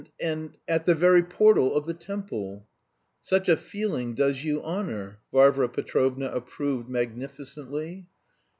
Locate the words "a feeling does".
3.47-4.43